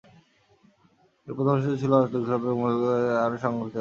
এর 1.27 1.33
প্রধান 1.37 1.55
উদ্দেশ্য 1.55 1.79
ছিল 1.81 1.93
দক্ষিণ 2.03 2.33
আফ্রিকায় 2.35 2.57
মহিলাদের 2.59 2.83
ক্রিকেটকে 2.83 3.23
আরও 3.25 3.37
সংগঠিত 3.37 3.59
করা। 3.59 3.69